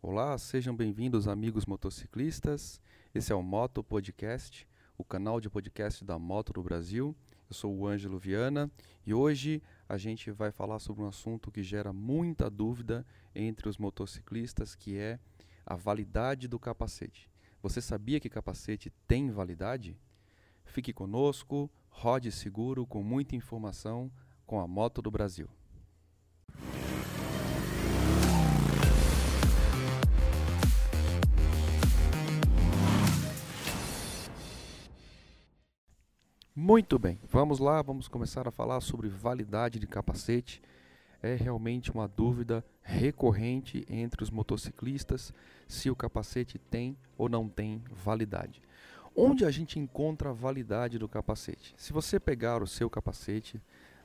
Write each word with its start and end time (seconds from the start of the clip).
Olá, 0.00 0.38
sejam 0.38 0.76
bem-vindos, 0.76 1.26
amigos 1.26 1.66
motociclistas. 1.66 2.80
Esse 3.12 3.32
é 3.32 3.34
o 3.34 3.42
Moto 3.42 3.82
Podcast, 3.82 4.66
o 4.96 5.02
canal 5.02 5.40
de 5.40 5.50
podcast 5.50 6.04
da 6.04 6.16
Moto 6.16 6.52
do 6.52 6.62
Brasil. 6.62 7.16
Eu 7.50 7.54
sou 7.54 7.76
o 7.76 7.84
Ângelo 7.84 8.16
Viana 8.16 8.70
e 9.04 9.12
hoje 9.12 9.60
a 9.88 9.98
gente 9.98 10.30
vai 10.30 10.52
falar 10.52 10.78
sobre 10.78 11.02
um 11.02 11.08
assunto 11.08 11.50
que 11.50 11.64
gera 11.64 11.92
muita 11.92 12.48
dúvida 12.48 13.04
entre 13.34 13.68
os 13.68 13.76
motociclistas, 13.76 14.76
que 14.76 14.96
é 14.96 15.18
a 15.66 15.74
validade 15.74 16.46
do 16.46 16.60
capacete. 16.60 17.28
Você 17.60 17.80
sabia 17.80 18.20
que 18.20 18.30
capacete 18.30 18.92
tem 19.08 19.32
validade? 19.32 19.98
Fique 20.64 20.92
conosco, 20.92 21.68
rode 21.90 22.30
seguro 22.30 22.86
com 22.86 23.02
muita 23.02 23.34
informação 23.34 24.12
com 24.46 24.60
a 24.60 24.68
Moto 24.68 25.02
do 25.02 25.10
Brasil. 25.10 25.48
Muito 36.60 36.98
bem, 36.98 37.20
vamos 37.30 37.60
lá, 37.60 37.80
vamos 37.80 38.08
começar 38.08 38.48
a 38.48 38.50
falar 38.50 38.80
sobre 38.80 39.08
validade 39.08 39.78
de 39.78 39.86
capacete. 39.86 40.60
É 41.22 41.36
realmente 41.36 41.92
uma 41.92 42.08
dúvida 42.08 42.64
recorrente 42.82 43.86
entre 43.88 44.24
os 44.24 44.28
motociclistas 44.28 45.32
se 45.68 45.88
o 45.88 45.94
capacete 45.94 46.58
tem 46.58 46.96
ou 47.16 47.28
não 47.28 47.48
tem 47.48 47.80
validade. 47.92 48.60
Onde 49.14 49.44
a 49.44 49.52
gente 49.52 49.78
encontra 49.78 50.30
a 50.30 50.32
validade 50.32 50.98
do 50.98 51.08
capacete? 51.08 51.76
Se 51.76 51.92
você 51.92 52.18
pegar 52.18 52.60
o 52.60 52.66
seu 52.66 52.90
capacete, 52.90 53.62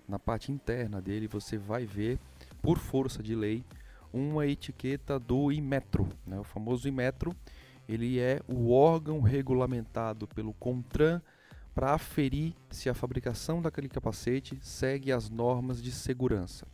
na 0.07 0.19
parte 0.19 0.51
interna 0.51 1.01
dele 1.01 1.27
você 1.27 1.57
vai 1.57 1.87
ver, 1.87 2.19
por 2.61 2.77
força 2.77 3.23
de 3.23 3.33
lei, 3.33 3.65
uma 4.13 4.45
etiqueta 4.45 5.17
do 5.17 5.51
Imetro, 5.51 6.07
né? 6.23 6.39
o 6.39 6.43
famoso 6.43 6.87
Imetro. 6.87 7.35
Ele 7.89 8.19
é 8.19 8.41
o 8.47 8.71
órgão 8.71 9.21
regulamentado 9.21 10.27
pelo 10.27 10.53
CONTRAN 10.53 11.19
para 11.73 11.93
aferir 11.93 12.53
se 12.69 12.89
a 12.89 12.93
fabricação 12.93 13.61
daquele 13.61 13.89
capacete 13.89 14.57
segue 14.61 15.11
as 15.11 15.29
normas 15.29 15.81
de 15.81 15.91
segurança. 15.91 16.67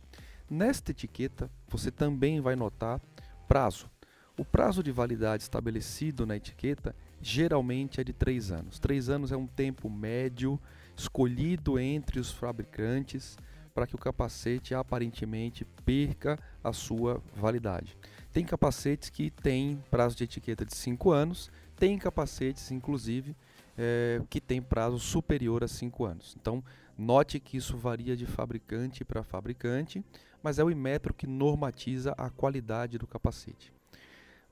Nesta 0.48 0.90
etiqueta, 0.90 1.50
você 1.68 1.90
também 1.90 2.40
vai 2.40 2.56
notar 2.56 3.00
prazo. 3.48 3.88
O 4.36 4.44
prazo 4.44 4.82
de 4.82 4.90
validade 4.90 5.42
estabelecido 5.42 6.26
na 6.26 6.36
etiqueta 6.36 6.94
geralmente 7.20 8.00
é 8.00 8.04
de 8.04 8.12
3 8.12 8.52
anos. 8.52 8.78
3 8.78 9.08
anos 9.08 9.32
é 9.32 9.36
um 9.36 9.46
tempo 9.46 9.88
médio 9.88 10.60
escolhido 10.96 11.78
entre 11.78 12.18
os 12.18 12.30
fabricantes 12.30 13.36
para 13.74 13.86
que 13.86 13.94
o 13.94 13.98
capacete 13.98 14.74
aparentemente 14.74 15.64
perca 15.84 16.38
a 16.62 16.72
sua 16.72 17.22
validade. 17.34 17.96
Tem 18.32 18.44
capacetes 18.44 19.10
que 19.10 19.30
têm 19.30 19.82
prazo 19.90 20.16
de 20.16 20.24
etiqueta 20.24 20.64
de 20.64 20.74
5 20.74 21.10
anos, 21.10 21.50
tem 21.76 21.98
capacetes, 21.98 22.70
inclusive, 22.70 23.36
é, 23.82 24.20
que 24.28 24.42
tem 24.42 24.60
prazo 24.60 24.98
superior 24.98 25.64
a 25.64 25.68
5 25.68 26.04
anos. 26.04 26.36
Então, 26.38 26.62
note 26.98 27.40
que 27.40 27.56
isso 27.56 27.78
varia 27.78 28.14
de 28.14 28.26
fabricante 28.26 29.06
para 29.06 29.22
fabricante, 29.22 30.04
mas 30.42 30.58
é 30.58 30.64
o 30.64 30.70
Imetro 30.70 31.14
que 31.14 31.26
normatiza 31.26 32.14
a 32.18 32.28
qualidade 32.28 32.98
do 32.98 33.06
capacete. 33.06 33.72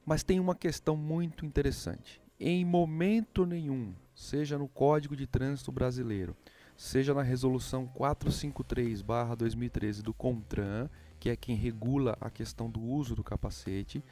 Mas 0.06 0.22
tem 0.22 0.40
uma 0.40 0.54
questão 0.54 0.96
muito 0.96 1.44
interessante. 1.44 2.22
Em 2.40 2.64
momento 2.64 3.44
nenhum, 3.44 3.92
seja 4.14 4.56
no 4.56 4.66
Código 4.66 5.14
de 5.14 5.26
Trânsito 5.26 5.70
Brasileiro, 5.70 6.34
seja 6.74 7.12
na 7.12 7.20
Resolução 7.20 7.86
453/2013 7.86 10.00
do 10.00 10.14
CONTRAN, 10.14 10.88
que 11.20 11.28
é 11.28 11.36
quem 11.36 11.54
regula 11.54 12.16
a 12.18 12.30
questão 12.30 12.70
do 12.70 12.80
uso 12.80 13.14
do 13.14 13.22
capacete, 13.22 14.02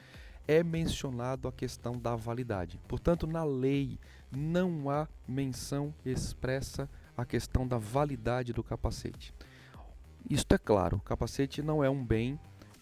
é 0.47 0.63
mencionado 0.63 1.49
a 1.49 1.53
questão 1.53 1.99
da 1.99 2.15
validade. 2.15 2.79
Portanto, 2.87 3.27
na 3.27 3.45
lei 3.45 3.99
não 4.31 4.91
há 4.91 5.09
menção 5.27 5.95
expressa 6.05 6.89
à 7.17 7.25
questão 7.25 7.67
da 7.67 7.79
validade 7.79 8.53
do 8.53 8.63
capacete. 8.63 9.35
Isto 10.29 10.55
é 10.55 10.59
claro, 10.59 10.97
o 10.97 11.01
capacete 11.01 11.63
não 11.63 11.83
é 11.83 11.91
um 11.91 12.05
bem 12.05 12.39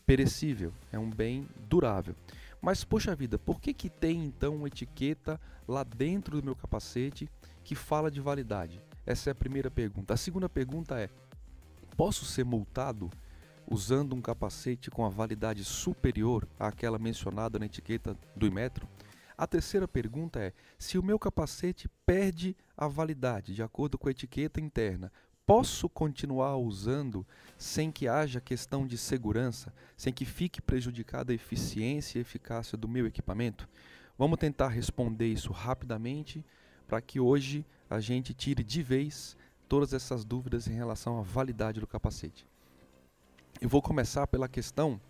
perecível, 0.07 0.73
é 0.93 0.99
um 0.99 1.11
bem 1.11 1.49
durável. 1.69 2.15
Mas, 2.61 2.83
poxa 2.83 3.15
vida, 3.15 3.39
por 3.39 3.61
que, 3.61 3.75
que 3.75 3.91
tem 3.91 4.25
então 4.25 4.57
uma 4.57 4.69
etiqueta 4.69 5.39
lá 5.69 5.85
dentro 5.85 6.41
do 6.41 6.45
meu 6.45 6.57
capacete 6.57 7.29
que 7.63 7.75
fala 7.75 8.11
de 8.11 8.21
validade? 8.21 8.81
Essa 9.05 9.31
é 9.31 9.33
a 9.33 9.35
primeira 9.35 9.71
pergunta. 9.71 10.15
A 10.15 10.17
segunda 10.17 10.49
pergunta 10.49 10.99
é: 10.99 11.11
posso 11.97 12.25
ser 12.25 12.45
multado 12.45 13.11
usando 13.67 14.15
um 14.15 14.21
capacete 14.21 14.91
com 14.91 15.05
a 15.05 15.09
validade 15.09 15.65
superior 15.65 16.49
àquela 16.59 16.99
mencionada 16.99 17.59
na 17.59 17.67
etiqueta 17.67 18.17
do 18.37 18.47
Imetro? 18.47 18.89
A 19.37 19.47
terceira 19.47 19.89
pergunta 19.89 20.39
é: 20.39 20.53
se 20.79 20.99
o 20.99 21.03
meu 21.03 21.19
capacete 21.19 21.89
perde 22.07 22.57
a 22.77 22.87
validade 22.87 23.55
de 23.55 23.63
acordo 23.63 23.99
com 23.99 24.09
a 24.09 24.11
etiqueta 24.11 24.61
interna, 24.61 25.13
posso 25.47 25.89
continuar 25.89 26.57
usando 26.57 27.27
sem 27.59 27.91
que 27.91 28.09
haja 28.09 28.41
questão 28.41 28.87
de 28.87 28.97
segurança, 28.97 29.73
sem 29.97 30.13
que 30.13 30.25
fique 30.25 30.63
prejudicada 30.63 31.33
a 31.33 31.35
eficiência 31.35 32.19
e 32.19 32.23
eficácia 32.23 32.79
do 32.79 32.89
meu 32.89 33.07
equipamento? 33.07 33.69
Vamos 34.17 34.39
tentar 34.39 34.69
responder 34.69 35.27
isso 35.27 35.53
rapidamente 35.53 36.45
para 36.87 37.01
que 37.01 37.19
hoje 37.19 37.67
a 37.91 37.99
gente 37.99 38.33
tire 38.33 38.63
de 38.63 38.83
vez 38.83 39.37
todas 39.69 39.93
essas 39.93 40.25
dúvidas 40.25 40.69
em 40.69 40.75
relação 40.75 41.19
à 41.19 41.23
validade 41.23 41.81
do 41.81 41.87
capacete. 41.87 42.47
Eu 43.65 43.71
vou 43.71 43.81
começar 43.81 44.27
pela 44.27 44.47
questão 44.47 45.01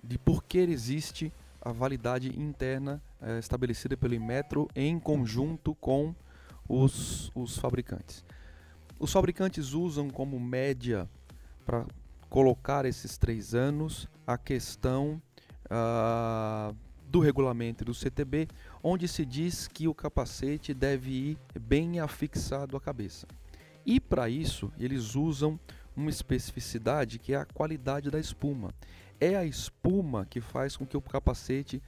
de 0.00 0.16
por 0.16 0.44
que 0.44 0.58
existe 0.58 1.32
a 1.60 1.72
validade 1.72 2.28
interna 2.40 3.02
é, 3.20 3.40
estabelecida 3.40 3.96
pelo 3.96 4.14
Inmetro 4.14 4.68
em 4.76 4.96
conjunto 4.96 5.74
com 5.74 6.14
os, 6.68 7.32
os 7.34 7.58
fabricantes. 7.58 8.24
Os 9.00 9.10
fabricantes 9.10 9.72
usam 9.72 10.08
como 10.08 10.38
média 10.38 11.10
para 11.64 11.84
colocar 12.30 12.84
esses 12.84 13.18
três 13.18 13.56
anos 13.56 14.06
a 14.24 14.38
questão 14.38 15.20
uh, 15.64 16.72
do 17.08 17.18
regulamento 17.18 17.84
do 17.84 17.92
CTB, 17.92 18.46
onde 18.84 19.08
se 19.08 19.26
diz 19.26 19.66
que 19.66 19.88
o 19.88 19.94
capacete 19.94 20.72
deve 20.72 21.10
ir 21.10 21.38
bem 21.60 21.98
afixado 21.98 22.76
à 22.76 22.80
cabeça. 22.80 23.26
E 23.84 23.98
para 23.98 24.28
isso, 24.28 24.72
eles 24.78 25.16
usam 25.16 25.58
uma 25.96 26.10
especificidade 26.10 27.18
que 27.18 27.32
é 27.32 27.36
a 27.36 27.46
qualidade 27.46 28.10
da 28.10 28.20
espuma. 28.20 28.74
É 29.18 29.34
a 29.34 29.44
espuma 29.44 30.26
que 30.26 30.40
faz 30.40 30.76
com 30.76 30.86
que 30.86 30.96
o 30.96 31.00
capacete 31.00 31.82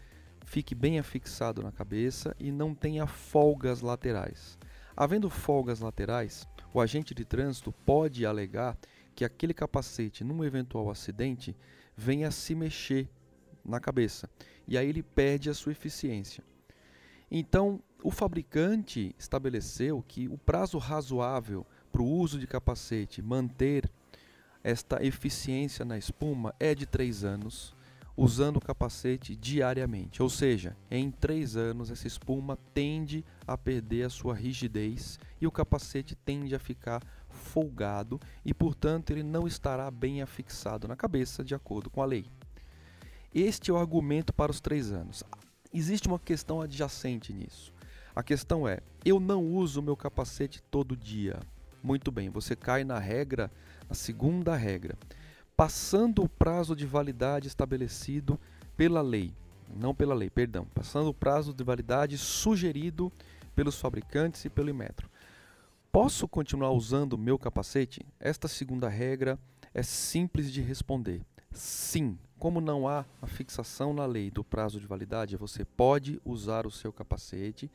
fique 0.44 0.74
bem 0.74 0.98
afixado 0.98 1.62
na 1.62 1.70
cabeça 1.70 2.34
e 2.40 2.50
não 2.50 2.74
tenha 2.74 3.06
folgas 3.06 3.82
laterais. 3.82 4.58
Havendo 4.96 5.28
folgas 5.28 5.80
laterais, 5.80 6.48
o 6.72 6.80
agente 6.80 7.14
de 7.14 7.24
trânsito 7.24 7.70
pode 7.84 8.24
alegar 8.24 8.78
que 9.14 9.24
aquele 9.24 9.52
capacete, 9.52 10.24
num 10.24 10.42
eventual 10.42 10.90
acidente, 10.90 11.54
venha 11.96 12.30
se 12.30 12.54
mexer 12.54 13.08
na 13.64 13.78
cabeça 13.78 14.28
e 14.66 14.78
aí 14.78 14.88
ele 14.88 15.02
perde 15.02 15.50
a 15.50 15.54
sua 15.54 15.72
eficiência. 15.72 16.42
Então, 17.30 17.82
o 18.02 18.10
fabricante 18.10 19.14
estabeleceu 19.18 20.02
que 20.06 20.28
o 20.28 20.38
prazo 20.38 20.78
razoável 20.78 21.66
para 21.90 22.02
o 22.02 22.06
uso 22.06 22.38
de 22.38 22.46
capacete 22.46 23.20
manter 23.20 23.90
esta 24.68 25.02
eficiência 25.02 25.82
na 25.82 25.96
espuma 25.96 26.54
é 26.60 26.74
de 26.74 26.84
3 26.84 27.24
anos, 27.24 27.74
usando 28.14 28.58
o 28.58 28.60
capacete 28.60 29.34
diariamente. 29.34 30.22
Ou 30.22 30.28
seja, 30.28 30.76
em 30.90 31.10
3 31.10 31.56
anos 31.56 31.90
essa 31.90 32.06
espuma 32.06 32.58
tende 32.74 33.24
a 33.46 33.56
perder 33.56 34.02
a 34.02 34.10
sua 34.10 34.34
rigidez 34.34 35.18
e 35.40 35.46
o 35.46 35.50
capacete 35.50 36.14
tende 36.14 36.54
a 36.54 36.58
ficar 36.58 37.02
folgado 37.30 38.20
e, 38.44 38.52
portanto, 38.52 39.10
ele 39.10 39.22
não 39.22 39.46
estará 39.46 39.90
bem 39.90 40.20
afixado 40.20 40.86
na 40.86 40.96
cabeça, 40.96 41.42
de 41.42 41.54
acordo 41.54 41.88
com 41.88 42.02
a 42.02 42.06
lei. 42.06 42.26
Este 43.34 43.70
é 43.70 43.74
o 43.74 43.78
argumento 43.78 44.34
para 44.34 44.52
os 44.52 44.60
3 44.60 44.92
anos. 44.92 45.24
Existe 45.72 46.08
uma 46.08 46.18
questão 46.18 46.60
adjacente 46.60 47.32
nisso. 47.32 47.72
A 48.14 48.22
questão 48.22 48.68
é: 48.68 48.80
eu 49.02 49.18
não 49.18 49.46
uso 49.46 49.80
meu 49.80 49.96
capacete 49.96 50.62
todo 50.70 50.94
dia. 50.94 51.40
Muito 51.82 52.10
bem, 52.10 52.28
você 52.28 52.56
cai 52.56 52.84
na 52.84 52.98
regra, 52.98 53.50
na 53.88 53.94
segunda 53.94 54.54
regra. 54.54 54.96
Passando 55.56 56.22
o 56.22 56.28
prazo 56.28 56.76
de 56.76 56.86
validade 56.86 57.48
estabelecido 57.48 58.38
pela 58.76 59.00
lei, 59.00 59.32
não 59.76 59.94
pela 59.94 60.14
lei, 60.14 60.30
perdão, 60.30 60.66
passando 60.74 61.08
o 61.08 61.14
prazo 61.14 61.52
de 61.52 61.64
validade 61.64 62.16
sugerido 62.16 63.12
pelos 63.54 63.80
fabricantes 63.80 64.44
e 64.44 64.48
pelo 64.48 64.70
Imetro. 64.70 65.10
Posso 65.90 66.28
continuar 66.28 66.70
usando 66.70 67.14
o 67.14 67.18
meu 67.18 67.38
capacete? 67.38 68.06
Esta 68.20 68.46
segunda 68.46 68.88
regra 68.88 69.38
é 69.74 69.82
simples 69.82 70.52
de 70.52 70.60
responder. 70.60 71.22
Sim, 71.50 72.16
como 72.38 72.60
não 72.60 72.86
há 72.86 73.04
a 73.20 73.26
fixação 73.26 73.92
na 73.92 74.06
lei 74.06 74.30
do 74.30 74.44
prazo 74.44 74.78
de 74.78 74.86
validade, 74.86 75.36
você 75.36 75.64
pode 75.64 76.20
usar 76.24 76.66
o 76.66 76.70
seu 76.70 76.92
capacete 76.92 77.68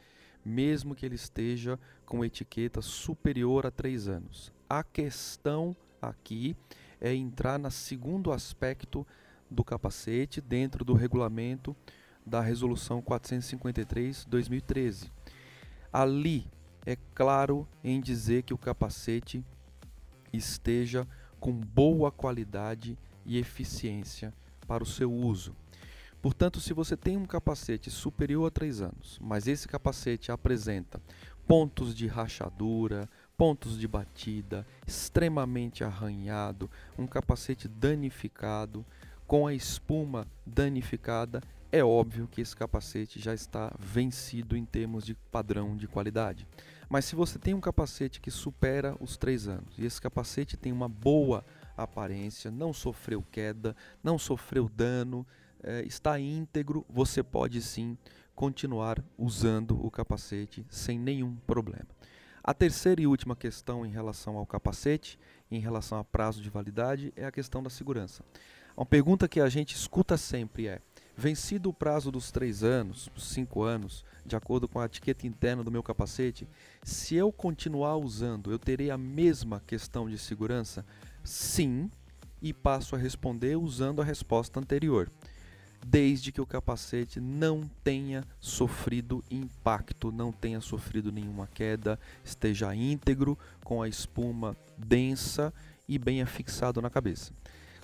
mesmo 0.46 0.96
que 0.96 1.06
ele 1.06 1.16
esteja 1.16 1.80
com 2.06 2.24
etiqueta 2.24 2.82
superior 2.82 3.66
a 3.66 3.72
3 3.72 4.08
anos. 4.08 4.52
A 4.70 4.84
questão 4.84 5.76
aqui 6.10 6.56
é 7.00 7.14
entrar 7.14 7.60
no 7.60 7.70
segundo 7.70 8.32
aspecto 8.32 9.06
do 9.50 9.64
capacete 9.64 10.42
dentro 10.42 10.86
do 10.86 10.94
regulamento 10.94 11.76
da 12.26 12.40
Resolução 12.42 13.02
453/2013. 13.02 15.12
Ali 15.92 16.48
é 16.86 16.96
claro 17.14 17.68
em 17.84 18.00
dizer 18.00 18.44
que 18.44 18.54
o 18.54 18.58
capacete 18.58 19.44
esteja 20.32 21.06
com 21.40 21.52
boa 21.52 22.10
qualidade 22.12 22.98
e 23.26 23.38
eficiência 23.38 24.34
para 24.68 24.84
o 24.84 24.88
seu 24.88 25.14
uso. 25.14 25.54
Portanto, 26.22 26.62
se 26.62 26.74
você 26.74 26.96
tem 26.96 27.18
um 27.18 27.26
capacete 27.26 27.92
superior 27.92 28.48
a 28.48 28.50
3 28.50 28.82
anos, 28.82 29.20
mas 29.22 29.46
esse 29.46 29.68
capacete 29.68 30.32
apresenta 30.32 31.02
pontos 31.48 31.94
de 31.94 32.08
rachadura, 32.08 33.10
pontos 33.38 33.78
de 33.80 33.88
batida, 33.88 34.66
extremamente 34.88 35.84
arranhado, 35.84 36.70
um 36.98 37.08
capacete 37.08 37.68
danificado, 37.68 38.86
com 39.26 39.48
a 39.48 39.54
espuma 39.54 40.28
danificada, 40.46 41.42
é 41.72 41.84
óbvio 41.84 42.28
que 42.28 42.40
esse 42.40 42.56
capacete 42.56 43.20
já 43.20 43.34
está 43.34 43.74
vencido 43.80 44.56
em 44.56 44.64
termos 44.64 45.04
de 45.04 45.16
padrão 45.16 45.76
de 45.76 45.88
qualidade. 45.88 46.48
Mas 46.88 47.06
se 47.06 47.16
você 47.16 47.40
tem 47.40 47.56
um 47.56 47.60
capacete 47.60 48.22
que 48.22 48.30
supera 48.30 48.96
os 49.00 49.18
3 49.18 49.48
anos 49.48 49.74
e 49.80 49.86
esse 49.86 50.00
capacete 50.00 50.56
tem 50.56 50.72
uma 50.72 50.88
boa 50.88 51.44
aparência, 51.76 52.52
não 52.52 52.72
sofreu 52.72 53.24
queda, 53.32 53.76
não 54.04 54.20
sofreu 54.20 54.70
dano, 54.70 55.26
é, 55.64 55.84
está 55.86 56.20
íntegro, 56.20 56.86
você 56.90 57.24
pode 57.24 57.62
sim 57.62 57.98
continuar 58.36 59.04
usando 59.18 59.84
o 59.84 59.90
capacete 59.90 60.66
sem 60.70 61.00
nenhum 61.00 61.36
problema. 61.48 61.88
A 62.44 62.54
terceira 62.54 63.02
e 63.02 63.08
última 63.08 63.36
questão 63.36 63.86
em 63.86 63.90
relação 63.90 64.38
ao 64.38 64.46
capacete, 64.46 65.18
em 65.50 65.60
relação 65.60 65.98
a 65.98 66.04
prazo 66.04 66.42
de 66.42 66.50
validade, 66.50 67.14
é 67.16 67.26
a 67.26 67.32
questão 67.32 67.64
da 67.64 67.70
segurança. 67.70 68.24
Uma 68.76 68.86
pergunta 68.86 69.28
que 69.28 69.40
a 69.40 69.48
gente 69.48 69.76
escuta 69.76 70.18
sempre 70.18 70.68
é: 70.68 70.82
vencido 71.16 71.70
o 71.70 71.74
prazo 71.74 72.12
dos 72.12 72.32
três 72.32 72.64
anos, 72.64 73.10
cinco 73.18 73.64
anos, 73.64 74.04
de 74.26 74.36
acordo 74.36 74.68
com 74.68 74.80
a 74.80 74.86
etiqueta 74.86 75.26
interna 75.26 75.64
do 75.64 75.72
meu 75.72 75.84
capacete, 75.84 76.48
se 76.84 77.16
eu 77.16 77.32
continuar 77.32 77.96
usando, 77.96 78.52
eu 78.52 78.60
terei 78.60 78.90
a 78.90 78.98
mesma 78.98 79.62
questão 79.66 80.10
de 80.10 80.18
segurança? 80.18 80.86
Sim, 81.24 81.90
e 82.42 82.52
passo 82.52 82.96
a 82.96 83.00
responder 83.00 83.56
usando 83.56 84.02
a 84.02 84.06
resposta 84.06 84.60
anterior 84.60 85.10
desde 85.86 86.32
que 86.32 86.42
o 86.42 86.46
capacete 86.46 87.20
não 87.20 87.70
tenha 87.84 88.24
sofrido 88.40 89.24
impacto, 89.30 90.12
não 90.12 90.32
tenha 90.32 90.62
sofrido 90.62 91.12
nenhuma 91.12 91.48
queda, 91.48 92.00
esteja 92.24 92.74
íntegro, 92.74 93.38
com 93.64 93.82
a 93.82 93.88
espuma 93.88 94.56
densa 94.78 95.54
e 95.88 95.98
bem 95.98 96.22
afixado 96.22 96.82
na 96.82 96.90
cabeça. 96.90 97.34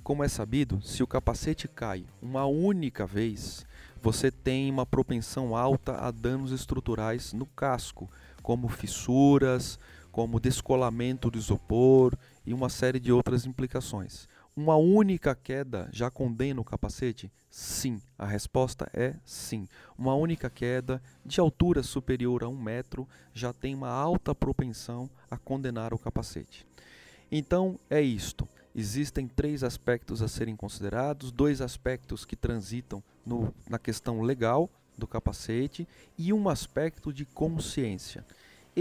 Como 0.04 0.24
é 0.24 0.28
sabido, 0.28 0.82
se 0.82 1.04
o 1.04 1.08
capacete 1.08 1.68
cai 1.68 2.06
uma 2.22 2.46
única 2.46 3.06
vez, 3.06 3.66
você 4.02 4.32
tem 4.32 4.72
uma 4.72 4.86
propensão 4.86 5.56
alta 5.56 5.98
a 5.98 6.10
danos 6.10 6.52
estruturais 6.52 7.34
no 7.34 7.46
casco, 7.46 8.10
como 8.42 8.70
fissuras, 8.70 9.78
como 10.12 10.40
descolamento 10.40 11.30
do 11.30 11.38
isopor 11.38 12.18
e 12.46 12.54
uma 12.54 12.70
série 12.70 13.00
de 13.00 13.12
outras 13.12 13.46
implicações. 13.46 14.28
Uma 14.62 14.76
única 14.76 15.34
queda 15.34 15.88
já 15.90 16.12
condena 16.12 16.60
o 16.60 16.66
capacete? 16.66 17.32
Sim, 17.50 18.02
a 18.18 18.26
resposta 18.26 18.90
é 18.94 19.16
sim. 19.24 19.70
Uma 19.98 20.16
única 20.16 20.50
queda 20.50 21.02
de 21.26 21.40
altura 21.40 21.82
superior 21.82 22.44
a 22.44 22.50
um 22.50 22.62
metro 22.62 23.08
já 23.34 23.54
tem 23.54 23.74
uma 23.74 23.88
alta 23.88 24.36
propensão 24.36 25.10
a 25.32 25.38
condenar 25.38 25.94
o 25.94 25.98
capacete. 25.98 26.68
Então 27.32 27.80
é 27.90 28.02
isto. 28.02 28.46
Existem 28.76 29.30
três 29.30 29.64
aspectos 29.64 30.22
a 30.22 30.28
serem 30.28 30.58
considerados: 30.58 31.32
dois 31.32 31.62
aspectos 31.62 32.26
que 32.26 32.36
transitam 32.36 33.02
no, 33.26 33.54
na 33.70 33.80
questão 33.80 34.20
legal 34.22 34.70
do 34.98 35.08
capacete 35.08 35.88
e 36.18 36.34
um 36.34 36.50
aspecto 36.50 37.14
de 37.14 37.24
consciência. 37.24 38.26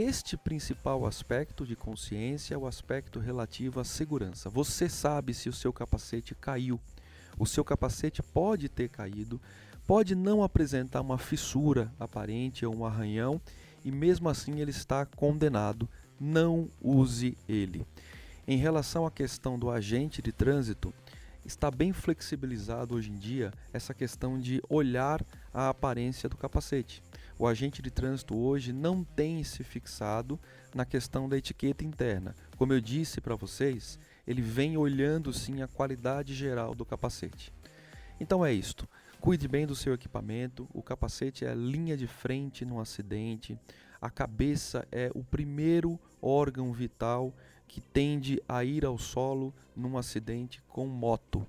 Este 0.00 0.36
principal 0.36 1.04
aspecto 1.04 1.66
de 1.66 1.74
consciência 1.74 2.54
é 2.54 2.56
o 2.56 2.68
aspecto 2.68 3.18
relativo 3.18 3.80
à 3.80 3.84
segurança. 3.84 4.48
Você 4.48 4.88
sabe 4.88 5.34
se 5.34 5.48
o 5.48 5.52
seu 5.52 5.72
capacete 5.72 6.36
caiu. 6.36 6.78
O 7.36 7.44
seu 7.44 7.64
capacete 7.64 8.22
pode 8.22 8.68
ter 8.68 8.90
caído, 8.90 9.40
pode 9.88 10.14
não 10.14 10.44
apresentar 10.44 11.00
uma 11.00 11.18
fissura 11.18 11.92
aparente 11.98 12.64
ou 12.64 12.76
um 12.76 12.84
arranhão, 12.84 13.40
e 13.84 13.90
mesmo 13.90 14.28
assim 14.28 14.60
ele 14.60 14.70
está 14.70 15.04
condenado. 15.04 15.88
Não 16.20 16.70
use 16.80 17.36
ele. 17.48 17.84
Em 18.46 18.56
relação 18.56 19.04
à 19.04 19.10
questão 19.10 19.58
do 19.58 19.68
agente 19.68 20.22
de 20.22 20.30
trânsito, 20.30 20.94
está 21.44 21.72
bem 21.72 21.92
flexibilizado 21.92 22.94
hoje 22.94 23.10
em 23.10 23.16
dia 23.16 23.52
essa 23.72 23.92
questão 23.92 24.38
de 24.38 24.62
olhar 24.68 25.20
a 25.52 25.70
aparência 25.70 26.28
do 26.28 26.36
capacete. 26.36 27.02
O 27.38 27.46
agente 27.46 27.80
de 27.80 27.88
trânsito 27.88 28.36
hoje 28.36 28.72
não 28.72 29.04
tem 29.04 29.44
se 29.44 29.62
fixado 29.62 30.40
na 30.74 30.84
questão 30.84 31.28
da 31.28 31.38
etiqueta 31.38 31.84
interna. 31.84 32.34
Como 32.56 32.72
eu 32.72 32.80
disse 32.80 33.20
para 33.20 33.36
vocês, 33.36 33.96
ele 34.26 34.42
vem 34.42 34.76
olhando 34.76 35.32
sim 35.32 35.62
a 35.62 35.68
qualidade 35.68 36.34
geral 36.34 36.74
do 36.74 36.84
capacete. 36.84 37.52
Então 38.18 38.44
é 38.44 38.52
isto. 38.52 38.88
Cuide 39.20 39.46
bem 39.46 39.68
do 39.68 39.76
seu 39.76 39.94
equipamento. 39.94 40.68
O 40.74 40.82
capacete 40.82 41.44
é 41.44 41.50
a 41.50 41.54
linha 41.54 41.96
de 41.96 42.08
frente 42.08 42.64
no 42.64 42.80
acidente. 42.80 43.56
A 44.00 44.10
cabeça 44.10 44.86
é 44.90 45.08
o 45.14 45.22
primeiro 45.22 45.96
órgão 46.20 46.72
vital 46.72 47.32
que 47.68 47.80
tende 47.80 48.42
a 48.48 48.64
ir 48.64 48.84
ao 48.84 48.98
solo 48.98 49.54
num 49.76 49.96
acidente 49.96 50.60
com 50.66 50.88
moto. 50.88 51.46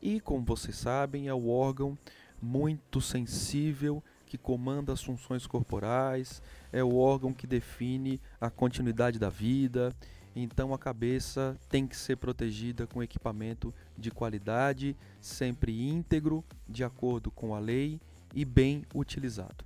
E, 0.00 0.18
como 0.18 0.46
vocês 0.46 0.76
sabem, 0.76 1.28
é 1.28 1.34
o 1.34 1.48
órgão 1.48 1.98
muito 2.40 3.00
sensível 3.00 4.02
que 4.26 4.36
comanda 4.36 4.92
as 4.92 5.02
funções 5.02 5.46
corporais, 5.46 6.42
é 6.72 6.82
o 6.82 6.96
órgão 6.96 7.32
que 7.32 7.46
define 7.46 8.20
a 8.40 8.50
continuidade 8.50 9.18
da 9.18 9.30
vida. 9.30 9.94
Então 10.34 10.74
a 10.74 10.78
cabeça 10.78 11.56
tem 11.70 11.86
que 11.86 11.96
ser 11.96 12.16
protegida 12.16 12.86
com 12.86 13.02
equipamento 13.02 13.72
de 13.96 14.10
qualidade, 14.10 14.94
sempre 15.20 15.88
íntegro, 15.88 16.44
de 16.68 16.84
acordo 16.84 17.30
com 17.30 17.54
a 17.54 17.58
lei 17.58 17.98
e 18.34 18.44
bem 18.44 18.84
utilizado. 18.94 19.64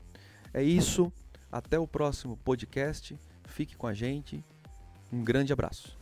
É 0.55 0.63
isso, 0.63 1.13
até 1.51 1.79
o 1.79 1.89
próximo 1.89 2.37
podcast. 2.37 3.19
Fique 3.45 3.77
com 3.77 3.89
a 3.89 3.95
gente. 3.95 4.45
Um 5.13 5.25
grande 5.25 5.53
abraço. 5.53 6.00